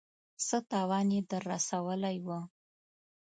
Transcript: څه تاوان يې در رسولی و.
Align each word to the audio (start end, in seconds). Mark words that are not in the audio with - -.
څه 0.47 0.57
تاوان 0.71 1.07
يې 1.15 1.21
در 1.29 1.43
رسولی 1.53 2.17
و. 2.25 2.27